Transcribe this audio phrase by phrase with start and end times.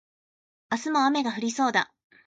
[0.71, 1.93] 明日も雨が降りそうだ